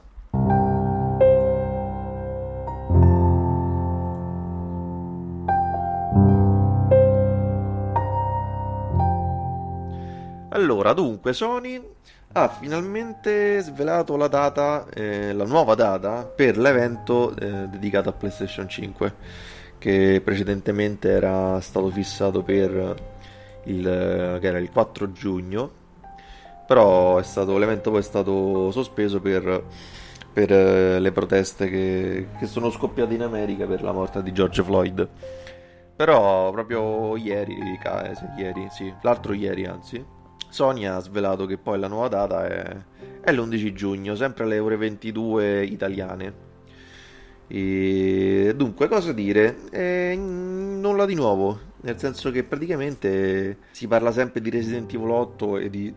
Allora, 10.67 10.91
dunque, 10.91 11.31
Sony 11.31 11.81
ha 12.33 12.49
finalmente 12.49 13.61
svelato 13.61 14.17
la 14.17 14.27
data, 14.27 14.85
eh, 14.93 15.31
la 15.31 15.45
nuova 15.45 15.75
data 15.75 16.25
per 16.25 16.57
l'evento 16.57 17.33
eh, 17.37 17.69
dedicato 17.69 18.09
a 18.09 18.11
PlayStation 18.11 18.67
5, 18.67 19.13
che 19.77 20.21
precedentemente 20.21 21.09
era 21.09 21.61
stato 21.61 21.89
fissato 21.89 22.43
per 22.43 22.95
il, 23.63 24.37
che 24.41 24.45
era 24.45 24.57
il 24.57 24.69
4 24.69 25.13
giugno, 25.13 25.71
però 26.67 27.21
stato, 27.21 27.57
l'evento 27.57 27.89
poi 27.89 27.99
è 28.01 28.03
stato 28.03 28.69
sospeso 28.71 29.21
per, 29.21 29.63
per 30.33 30.51
eh, 30.51 30.99
le 30.99 31.11
proteste 31.13 31.69
che, 31.69 32.27
che 32.37 32.45
sono 32.45 32.69
scoppiate 32.69 33.13
in 33.13 33.21
America 33.21 33.65
per 33.65 33.81
la 33.81 33.93
morte 33.93 34.21
di 34.21 34.33
George 34.33 34.61
Floyd. 34.63 35.07
Però 35.95 36.51
proprio 36.51 37.15
ieri, 37.15 37.57
eh, 37.57 38.11
ieri 38.37 38.67
sì, 38.69 38.93
l'altro 39.01 39.31
ieri 39.31 39.65
anzi, 39.65 40.15
Sony 40.49 40.85
ha 40.85 40.99
svelato 40.99 41.45
che 41.45 41.57
poi 41.57 41.79
la 41.79 41.87
nuova 41.87 42.07
data 42.07 42.47
è, 42.47 42.77
è 43.21 43.31
l'11 43.31 43.73
giugno, 43.73 44.15
sempre 44.15 44.43
alle 44.43 44.59
ore 44.59 44.77
22 44.77 45.65
italiane. 45.65 46.45
E 47.47 48.53
dunque, 48.55 48.87
cosa 48.87 49.13
dire? 49.13 49.57
Eh, 49.71 50.15
nulla 50.17 51.05
di 51.05 51.15
nuovo, 51.15 51.59
nel 51.81 51.97
senso 51.97 52.31
che 52.31 52.43
praticamente 52.43 53.57
si 53.71 53.87
parla 53.87 54.11
sempre 54.11 54.41
di 54.41 54.49
Resident 54.49 54.93
Evil 54.93 55.09
8 55.09 55.57
e 55.57 55.69
di, 55.69 55.93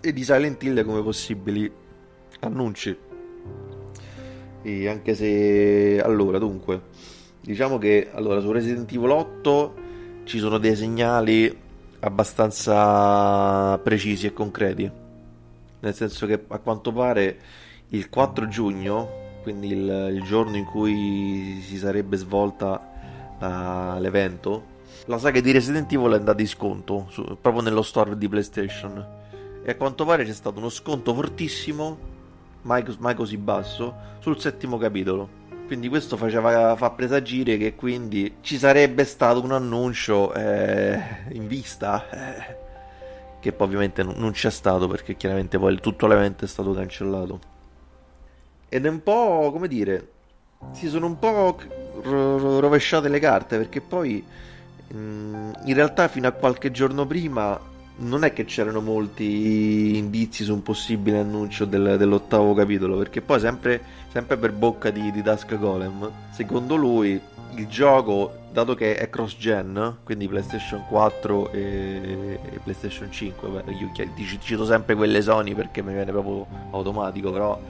e 0.00 0.12
di 0.12 0.24
Silent 0.24 0.62
Hill 0.62 0.84
come 0.84 1.02
possibili 1.02 1.70
annunci. 2.40 2.96
E 4.62 4.88
anche 4.88 5.14
se 5.14 6.00
allora, 6.02 6.38
dunque, 6.38 6.82
diciamo 7.40 7.78
che 7.78 8.08
allora 8.12 8.40
su 8.40 8.50
Resident 8.50 8.90
Evil 8.92 9.10
8 9.10 9.74
ci 10.24 10.38
sono 10.38 10.58
dei 10.58 10.74
segnali 10.74 11.64
abbastanza 12.00 13.78
precisi 13.78 14.26
e 14.26 14.32
concreti. 14.32 14.90
Nel 15.80 15.94
senso 15.94 16.26
che 16.26 16.44
a 16.48 16.58
quanto 16.58 16.92
pare 16.92 17.38
il 17.88 18.08
4 18.08 18.48
giugno, 18.48 19.08
quindi 19.42 19.68
il, 19.68 20.10
il 20.14 20.22
giorno 20.22 20.56
in 20.56 20.64
cui 20.64 21.60
si 21.62 21.76
sarebbe 21.76 22.16
svolta 22.16 22.80
uh, 23.38 24.00
l'evento, 24.00 24.74
la 25.06 25.18
saga 25.18 25.40
di 25.40 25.52
Resident 25.52 25.92
Evil 25.92 26.12
è 26.12 26.16
andata 26.16 26.40
in 26.40 26.48
sconto 26.48 27.06
su, 27.10 27.22
proprio 27.40 27.62
nello 27.62 27.82
store 27.82 28.16
di 28.16 28.28
PlayStation. 28.28 29.06
E 29.62 29.70
a 29.70 29.76
quanto 29.76 30.04
pare 30.04 30.24
c'è 30.24 30.32
stato 30.32 30.58
uno 30.58 30.68
sconto 30.68 31.14
fortissimo, 31.14 31.98
mai, 32.62 32.84
mai 32.98 33.14
così 33.14 33.36
basso, 33.36 33.94
sul 34.18 34.40
settimo 34.40 34.78
capitolo 34.78 35.44
quindi 35.66 35.88
questo 35.88 36.16
faceva 36.16 36.74
fa 36.76 36.90
presagire 36.90 37.56
che 37.56 37.74
quindi 37.74 38.36
ci 38.40 38.56
sarebbe 38.56 39.04
stato 39.04 39.42
un 39.42 39.52
annuncio 39.52 40.32
eh, 40.32 40.98
in 41.30 41.46
vista, 41.46 42.08
eh, 42.10 42.56
che 43.40 43.52
poi 43.52 43.66
ovviamente 43.66 44.02
non, 44.02 44.30
c'è 44.32 44.50
stato 44.50 44.88
perché 44.88 45.16
chiaramente 45.16 45.58
poi 45.58 45.78
tutto 45.80 46.06
l'evento 46.06 46.44
è 46.44 46.48
stato 46.48 46.72
cancellato. 46.72 47.40
Ed 48.68 48.86
è 48.86 48.88
un 48.88 49.02
po' 49.02 49.50
come 49.52 49.68
dire, 49.68 50.08
si 50.72 50.88
sono 50.88 51.06
un 51.06 51.18
po' 51.18 51.58
rovesciate 52.02 53.08
le 53.08 53.18
carte 53.18 53.56
perché 53.58 53.80
poi 53.80 54.24
mm, 54.94 55.52
in 55.64 55.74
realtà 55.74 56.08
fino 56.08 56.28
a 56.28 56.32
qualche 56.32 56.70
giorno 56.70 57.06
prima 57.06 57.60
non 57.98 58.24
è 58.24 58.32
che 58.32 58.44
c'erano 58.44 58.80
molti 58.80 59.96
indizi 59.96 60.44
su 60.44 60.52
un 60.52 60.62
possibile 60.62 61.20
annuncio 61.20 61.64
del, 61.64 61.96
dell'ottavo 61.96 62.52
capitolo, 62.54 62.98
perché 62.98 63.22
poi 63.22 63.40
sempre, 63.40 63.80
sempre 64.16 64.38
per 64.38 64.52
bocca 64.52 64.88
di, 64.88 65.12
di, 65.12 65.20
Dusk 65.20 65.58
Golem, 65.58 66.10
secondo 66.30 66.74
lui 66.74 67.20
il 67.54 67.66
gioco, 67.66 68.34
dato 68.50 68.74
che 68.74 68.96
è 68.96 69.10
cross-gen, 69.10 69.98
quindi 70.04 70.26
PlayStation 70.26 70.86
4 70.88 71.52
e, 71.52 72.38
e 72.42 72.58
PlayStation 72.60 73.12
5, 73.12 73.48
beh, 73.48 73.72
io 73.72 73.90
cito 74.40 74.64
sempre 74.64 74.94
quelle 74.94 75.20
Sony 75.20 75.52
perché 75.52 75.82
mi 75.82 75.92
viene 75.92 76.12
proprio 76.12 76.46
automatico, 76.70 77.30
però 77.30 77.60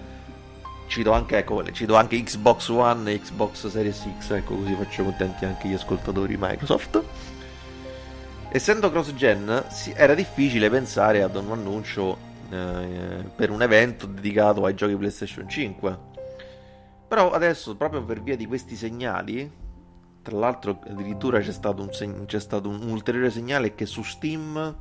cito 0.87 1.11
anche, 1.11 1.39
ecco, 1.39 1.65
cito 1.73 1.97
anche 1.97 2.23
Xbox 2.23 2.69
One 2.69 3.11
e 3.11 3.19
Xbox 3.19 3.67
Series 3.67 4.07
X, 4.21 4.31
ecco 4.31 4.55
così 4.55 4.73
faccio 4.75 5.03
contenti 5.03 5.45
anche 5.45 5.67
gli 5.67 5.75
ascoltatori 5.75 6.37
Microsoft 6.39 7.03
essendo 8.51 8.89
cross-gen 8.93 9.65
era 9.95 10.15
difficile 10.15 10.71
pensare 10.71 11.23
ad 11.23 11.35
un 11.35 11.51
annuncio 11.51 12.17
eh, 12.51 13.25
per 13.35 13.51
un 13.51 13.63
evento 13.63 14.07
dedicato 14.07 14.65
ai 14.65 14.75
giochi 14.75 14.95
PlayStation 14.95 15.49
5. 15.49 16.15
Però 17.09 17.31
adesso, 17.31 17.77
proprio 17.77 18.05
per 18.05 18.23
via 18.23 18.37
di 18.37 18.47
questi 18.47 18.75
segnali, 18.75 19.51
tra 20.23 20.37
l'altro 20.37 20.81
addirittura 20.89 21.39
c'è 21.39 21.53
stato 21.53 21.83
un, 21.83 21.93
seg- 21.93 22.27
c'è 22.27 22.41
stato 22.41 22.69
un 22.69 22.89
ulteriore 22.89 23.31
segnale 23.31 23.75
che 23.77 23.87
su 23.87 24.03
Steam 24.03 24.75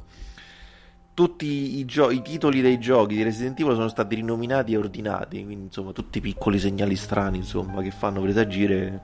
tutti 1.14 1.78
i, 1.78 1.86
gio- 1.86 2.10
i, 2.10 2.22
titoli 2.22 2.62
dei 2.62 2.78
giochi 2.78 3.16
di 3.16 3.24
Resident 3.24 3.60
Evil 3.60 3.76
sono 3.76 3.88
stati 3.88 4.16
rinominati 4.16 4.74
e 4.74 4.78
ordinati, 4.78 5.44
quindi 5.44 5.66
insomma 5.66 5.92
tutti 5.92 6.20
piccoli 6.20 6.60
segnali 6.60 6.96
strani 6.96 7.38
insomma, 7.38 7.82
che 7.82 7.92
fanno 7.92 8.22
presagire 8.22 9.02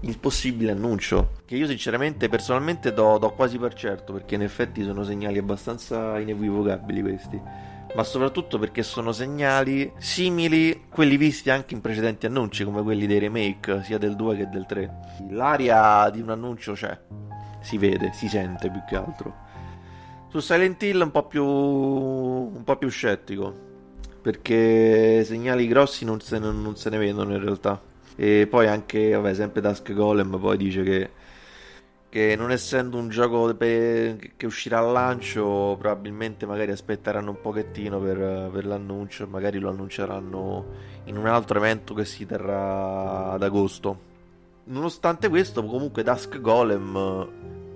il 0.00 0.18
possibile 0.18 0.72
annuncio. 0.72 1.32
Che 1.44 1.54
io 1.54 1.66
sinceramente 1.66 2.28
personalmente 2.28 2.92
do, 2.92 3.18
do, 3.18 3.30
quasi 3.30 3.58
per 3.58 3.74
certo, 3.74 4.14
perché 4.14 4.34
in 4.34 4.42
effetti 4.42 4.82
sono 4.82 5.04
segnali 5.04 5.38
abbastanza 5.38 6.18
inequivocabili 6.18 7.02
questi. 7.02 7.40
Ma 7.94 8.04
soprattutto 8.04 8.58
perché 8.58 8.82
sono 8.82 9.12
segnali 9.12 9.90
simili 9.98 10.70
a 10.70 10.94
quelli 10.94 11.16
visti 11.16 11.50
anche 11.50 11.74
in 11.74 11.80
precedenti 11.80 12.26
annunci, 12.26 12.64
come 12.64 12.82
quelli 12.82 13.06
dei 13.06 13.18
remake, 13.18 13.82
sia 13.82 13.98
del 13.98 14.14
2 14.14 14.36
che 14.36 14.48
del 14.48 14.66
3. 14.66 14.94
L'aria 15.30 16.08
di 16.10 16.20
un 16.20 16.30
annuncio 16.30 16.74
c'è, 16.74 16.96
si 17.60 17.78
vede, 17.78 18.12
si 18.12 18.28
sente 18.28 18.70
più 18.70 18.80
che 18.86 18.96
altro. 18.96 19.34
Su 20.28 20.40
Silent 20.40 20.82
Hill 20.82 21.00
un 21.00 21.10
po' 21.10 21.26
più, 21.26 21.44
un 21.44 22.62
po 22.62 22.76
più 22.76 22.88
scettico, 22.88 23.52
perché 24.20 25.24
segnali 25.24 25.66
grossi 25.66 26.04
non 26.04 26.20
se, 26.20 26.38
non 26.38 26.76
se 26.76 26.90
ne 26.90 26.98
vedono 26.98 27.32
in 27.32 27.40
realtà. 27.40 27.80
E 28.14 28.46
poi 28.48 28.66
anche, 28.66 29.12
vabbè, 29.12 29.32
sempre 29.32 29.60
Dusk 29.62 29.92
Golem 29.92 30.38
poi 30.38 30.56
dice 30.56 30.82
che, 30.82 31.10
che 32.08 32.34
non 32.36 32.50
essendo 32.50 32.96
un 32.96 33.08
gioco 33.08 33.54
che 33.56 34.46
uscirà 34.46 34.78
al 34.78 34.92
lancio, 34.92 35.76
probabilmente 35.78 36.46
magari 36.46 36.70
aspetteranno 36.70 37.30
un 37.30 37.40
pochettino 37.40 38.00
per, 38.00 38.50
per 38.50 38.64
l'annuncio, 38.64 39.26
magari 39.26 39.58
lo 39.58 39.68
annunceranno 39.68 40.64
in 41.04 41.16
un 41.16 41.26
altro 41.26 41.58
evento 41.58 41.92
che 41.94 42.04
si 42.04 42.24
terrà 42.24 43.32
ad 43.32 43.42
agosto. 43.42 44.06
Nonostante 44.64 45.28
questo, 45.28 45.64
comunque 45.64 46.02
Dusk 46.02 46.40
Golem, 46.40 47.28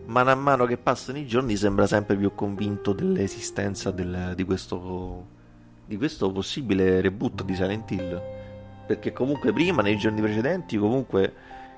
mano 0.07 0.31
a 0.31 0.35
mano 0.35 0.65
che 0.65 0.79
passano 0.79 1.19
i 1.19 1.27
giorni, 1.27 1.57
sembra 1.57 1.87
sempre 1.87 2.17
più 2.17 2.35
convinto 2.35 2.93
dell'esistenza 2.93 3.91
del, 3.91 4.33
di, 4.35 4.45
questo, 4.45 5.27
di 5.87 5.97
questo 5.97 6.33
possibile 6.33 7.01
reboot 7.01 7.45
di 7.45 7.55
Silent 7.55 7.91
Hill 7.91 8.23
perché 8.87 9.13
comunque 9.13 9.53
prima, 9.53 9.81
nei 9.83 9.97
giorni 9.97 10.21
precedenti, 10.21 10.77
comunque 10.77 11.33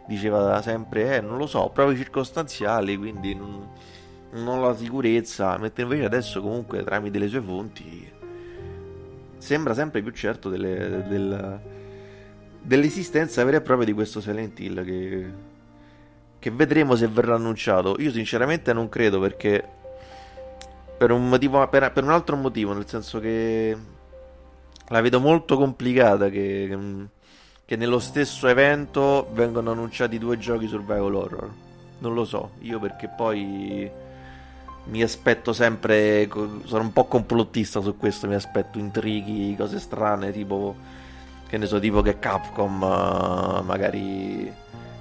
diceva 0.06 0.60
sempre, 0.62 1.16
eh, 1.16 1.20
non 1.20 1.38
lo 1.38 1.46
so, 1.46 1.70
prove 1.72 1.96
circostanziali, 1.96 2.96
quindi 2.96 3.34
non, 3.34 3.68
non 4.32 4.46
ho 4.48 4.66
la 4.68 4.76
sicurezza, 4.76 5.56
mentre 5.58 5.82
invece 5.82 6.04
adesso 6.04 6.40
comunque 6.40 6.82
tramite 6.82 7.18
le 7.18 7.28
sue 7.28 7.40
fonti 7.40 8.12
sembra 9.44 9.74
sempre 9.74 10.00
più 10.00 10.10
certo 10.12 10.48
delle, 10.48 11.04
del, 11.06 11.60
dell'esistenza 12.62 13.44
vera 13.44 13.58
e 13.58 13.60
propria 13.60 13.84
di 13.84 13.92
questo 13.92 14.22
Silent 14.22 14.58
Hill 14.58 14.82
che, 14.82 15.32
che 16.38 16.50
vedremo 16.50 16.96
se 16.96 17.06
verrà 17.08 17.34
annunciato. 17.34 17.96
Io 17.98 18.10
sinceramente 18.10 18.72
non 18.72 18.88
credo 18.88 19.20
perché 19.20 19.62
per 20.96 21.10
un 21.10 21.28
motivo 21.28 21.66
per, 21.68 21.92
per 21.92 22.04
un 22.04 22.10
altro 22.10 22.36
motivo, 22.36 22.72
nel 22.72 22.88
senso 22.88 23.20
che 23.20 23.76
la 24.88 25.00
vedo 25.02 25.20
molto 25.20 25.58
complicata 25.58 26.30
che, 26.30 26.66
che, 27.64 27.76
nello 27.76 27.98
stesso 27.98 28.48
evento 28.48 29.28
vengono 29.32 29.70
annunciati 29.70 30.18
due 30.18 30.38
giochi 30.38 30.66
survival 30.66 31.14
horror. 31.14 31.50
Non 31.98 32.14
lo 32.14 32.24
so, 32.24 32.52
io 32.60 32.78
perché 32.78 33.08
poi 33.08 33.90
mi 34.86 35.02
aspetto 35.02 35.52
sempre, 35.52 36.28
sono 36.64 36.82
un 36.82 36.92
po' 36.92 37.04
complottista 37.04 37.80
su 37.80 37.96
questo, 37.96 38.26
mi 38.26 38.34
aspetto 38.34 38.78
intrighi, 38.78 39.56
cose 39.56 39.78
strane, 39.78 40.32
tipo, 40.32 40.74
che 41.46 41.56
ne 41.56 41.66
so, 41.66 41.78
tipo 41.80 42.02
che 42.02 42.18
Capcom 42.18 42.82
uh, 42.82 43.62
magari 43.62 44.52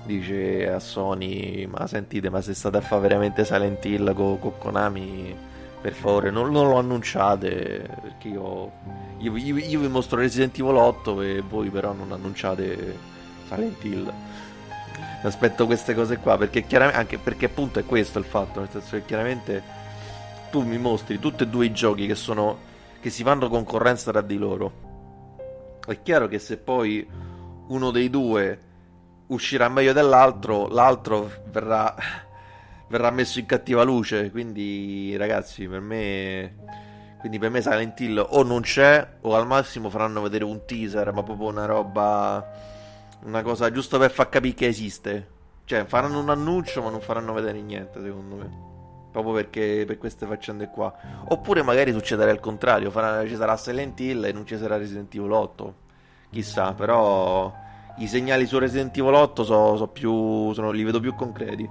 dice 0.06 0.72
a 0.72 0.80
Sony, 0.80 1.66
ma 1.66 1.88
sentite, 1.88 2.30
ma 2.30 2.42
se 2.42 2.54
state 2.54 2.78
a 2.78 2.82
fare 2.82 3.02
veramente 3.02 3.44
Silent 3.46 3.84
Hill 3.84 4.14
con, 4.14 4.40
con 4.40 4.58
Konami 4.58 5.36
per 5.84 5.94
favore 5.94 6.32
non, 6.32 6.50
non, 6.50 6.70
lo 6.70 6.78
annunciate 6.78 7.86
perché 8.02 8.30
io, 8.30 8.72
io, 9.18 9.36
io, 9.36 9.58
io, 9.58 9.80
vi 9.82 9.88
mostro 9.90 10.18
Resident 10.18 10.58
Evil 10.58 10.76
8 10.76 11.22
e 11.22 11.42
voi 11.42 11.70
però 11.70 11.92
non 11.92 12.14
annunciate 12.14 12.98
Silent 13.50 13.84
Hill. 13.84 14.14
Aspetto 15.24 15.66
queste 15.66 15.94
cose 15.94 16.20
qua 16.20 16.38
perché 16.38 16.66
chiaramente 16.66 17.00
anche 17.00 17.18
perché 17.18 17.48
appunto 17.48 17.80
è 17.80 17.86
questo 17.86 18.18
il 18.18 18.24
fatto 18.24 18.62
nel 18.62 18.70
senso 18.72 18.96
che 18.96 19.04
chiaramente 19.04 19.62
tu 20.52 20.62
mi 20.62 20.78
mostri 20.78 21.20
tutti 21.20 21.44
e 21.44 21.48
due 21.48 21.66
i 21.66 21.74
giochi 21.74 22.08
che 22.08 22.16
sono 22.16 22.58
che 23.02 23.10
si 23.10 23.24
fanno 23.24 23.50
concorrenza 23.50 24.10
tra 24.10 24.22
di 24.22 24.38
loro. 24.38 24.72
È 25.86 26.02
chiaro 26.02 26.30
che 26.30 26.40
se 26.40 26.56
poi 26.56 27.06
uno 27.68 27.92
dei 27.92 28.10
due 28.10 28.60
uscirà 29.28 29.68
meglio 29.68 29.92
dell'altro 29.92 30.70
l'altro 30.70 31.30
verrà 31.52 31.94
verrà 32.94 33.10
messo 33.10 33.40
in 33.40 33.48
cattiva 33.48 33.82
luce. 33.82 34.30
Quindi, 34.30 35.16
ragazzi, 35.18 35.68
per 35.68 35.80
me. 35.80 36.56
Quindi 37.20 37.40
per 37.40 37.50
me 37.50 37.62
Silent 37.62 38.00
Hill 38.00 38.24
o 38.30 38.44
non 38.44 38.62
c'è, 38.62 39.08
o 39.22 39.34
al 39.34 39.48
massimo 39.48 39.90
faranno 39.90 40.22
vedere 40.22 40.44
un 40.44 40.66
teaser, 40.66 41.12
ma 41.12 41.24
proprio 41.24 41.48
una 41.48 41.66
roba. 41.66 42.46
Una 43.24 43.42
cosa 43.42 43.72
giusto 43.72 43.98
per 43.98 44.12
far 44.12 44.30
capire 44.30 44.54
che 44.54 44.68
esiste. 44.68 45.28
Cioè, 45.66 45.86
faranno 45.86 46.20
un 46.20 46.30
annuncio, 46.30 46.84
ma 46.84 46.90
non 46.90 47.00
faranno 47.00 47.34
vedere 47.34 47.62
niente, 47.62 48.00
secondo 48.02 48.36
me. 48.36 48.72
Proprio 49.12 49.34
perché 49.34 49.86
per 49.88 49.98
queste 49.98 50.26
faccende 50.28 50.68
qua. 50.68 50.94
Oppure 51.30 51.64
magari 51.64 51.92
succederà 51.94 52.30
il 52.30 52.40
contrario. 52.40 52.92
Farà, 52.92 53.26
ci 53.28 53.36
sarà 53.36 53.58
Silent 53.58 54.00
Hill 54.00 54.26
e 54.26 54.32
non 54.32 54.46
ci 54.46 54.58
sarà 54.58 54.78
Resident 54.78 55.14
Evil 55.16 55.32
8. 55.32 55.76
Chissà, 56.30 56.74
però. 56.74 57.62
I 57.98 58.08
segnali 58.08 58.46
su 58.46 58.58
Resident 58.58 58.96
Evil 58.98 59.14
8 59.14 59.44
so, 59.44 59.78
so 59.78 59.88
più, 59.88 60.52
sono, 60.52 60.72
li 60.72 60.84
vedo 60.84 61.00
più 61.00 61.16
concreti. 61.16 61.68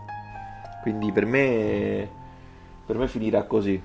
Quindi 0.83 1.13
per 1.13 1.25
me, 1.27 2.09
per 2.85 2.99
me 2.99 3.07
finirà 3.07 3.45
così. 3.45 3.81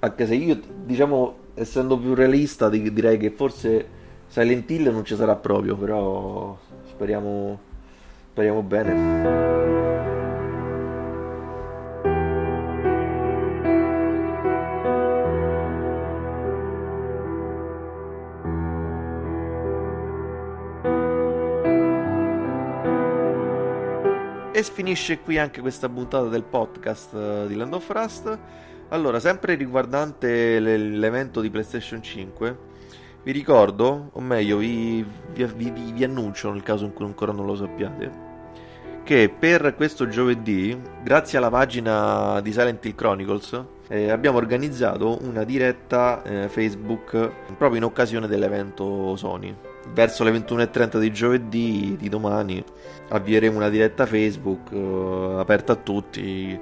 Anche 0.00 0.26
se 0.26 0.34
io, 0.34 0.60
diciamo, 0.84 1.36
essendo 1.54 1.96
più 1.96 2.14
realista, 2.14 2.68
direi 2.68 3.18
che 3.18 3.30
forse 3.30 3.86
Silent 4.26 4.68
Hill 4.68 4.90
non 4.90 5.04
ci 5.04 5.14
sarà 5.14 5.36
proprio, 5.36 5.76
però 5.76 6.58
speriamo, 6.88 7.58
speriamo 8.30 8.62
bene. 8.62 10.31
E 24.54 24.62
finisce 24.64 25.20
qui 25.20 25.38
anche 25.38 25.62
questa 25.62 25.88
puntata 25.88 26.28
del 26.28 26.42
podcast 26.42 27.14
eh, 27.14 27.44
di 27.48 27.56
Land 27.56 27.72
of 27.72 27.88
Rust. 27.88 28.38
Allora, 28.90 29.18
sempre 29.18 29.54
riguardante 29.54 30.60
l'evento 30.60 31.40
di 31.40 31.48
PlayStation 31.48 32.02
5, 32.02 32.58
vi 33.22 33.32
ricordo, 33.32 34.10
o 34.12 34.20
meglio, 34.20 34.58
vi, 34.58 35.02
vi, 35.32 35.44
vi, 35.56 35.92
vi 35.94 36.04
annuncio 36.04 36.52
nel 36.52 36.62
caso 36.62 36.84
in 36.84 36.92
cui 36.92 37.06
ancora 37.06 37.32
non 37.32 37.46
lo 37.46 37.54
sappiate, 37.54 38.10
che 39.04 39.34
per 39.36 39.74
questo 39.74 40.06
giovedì, 40.06 40.78
grazie 41.02 41.38
alla 41.38 41.48
pagina 41.48 42.38
di 42.42 42.52
Silent 42.52 42.84
Hill 42.84 42.94
Chronicles, 42.94 43.64
eh, 43.88 44.10
abbiamo 44.10 44.36
organizzato 44.36 45.18
una 45.22 45.44
diretta 45.44 46.22
eh, 46.24 46.48
Facebook 46.50 47.56
proprio 47.56 47.78
in 47.78 47.84
occasione 47.84 48.26
dell'evento 48.26 49.16
Sony. 49.16 49.71
Verso 49.90 50.24
le 50.24 50.30
21.30 50.30 50.98
di 50.98 51.12
giovedì 51.12 51.96
di 51.98 52.08
domani 52.08 52.64
avvieremo 53.08 53.56
una 53.56 53.68
diretta 53.68 54.06
Facebook 54.06 54.72
eh, 54.72 55.34
aperta 55.38 55.72
a 55.72 55.76
tutti 55.76 56.58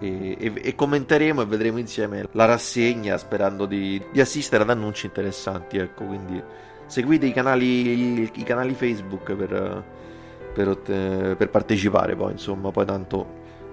e, 0.00 0.36
e, 0.38 0.52
e, 0.54 0.74
commenteremo 0.74 1.42
e 1.42 1.46
vedremo 1.46 1.78
insieme 1.78 2.26
la 2.32 2.44
rassegna 2.44 3.16
sperando 3.16 3.64
di, 3.64 4.02
di 4.12 4.20
assistere 4.20 4.62
ad 4.62 4.70
annunci 4.70 5.06
interessanti. 5.06 5.78
Ecco, 5.78 6.04
quindi 6.04 6.42
seguite 6.86 7.26
i 7.26 7.32
canali, 7.32 8.22
i 8.22 8.42
canali 8.42 8.74
Facebook 8.74 9.32
per, 9.34 9.84
per, 10.52 10.78
per 11.36 11.48
partecipare 11.50 12.16
poi, 12.16 12.32
insomma, 12.32 12.70
poi 12.70 12.84
tanto 12.84 13.26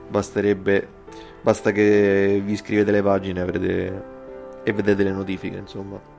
basterebbe, 0.08 0.88
basta 1.42 1.72
che 1.72 2.42
vi 2.44 2.54
iscrivete 2.54 2.90
alle 2.90 3.02
pagine 3.02 3.42
avrete, 3.42 4.04
e 4.64 4.74
vedete 4.74 5.04
le 5.04 5.12
notifiche, 5.12 5.58
insomma. 5.58 6.15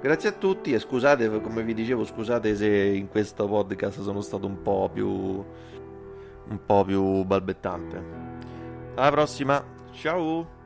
Grazie 0.00 0.30
a 0.30 0.32
tutti 0.32 0.72
e 0.72 0.78
scusate, 0.78 1.40
come 1.42 1.62
vi 1.62 1.74
dicevo, 1.74 2.04
scusate 2.04 2.56
se 2.56 2.66
in 2.68 3.08
questo 3.08 3.46
podcast 3.46 4.00
sono 4.00 4.22
stato 4.22 4.46
un 4.46 4.62
po' 4.62 4.90
più 4.92 5.08
un 5.08 6.58
po' 6.64 6.84
più 6.84 7.22
balbettante. 7.24 8.02
Alla 8.94 9.10
prossima, 9.10 9.62
ciao! 9.92 10.59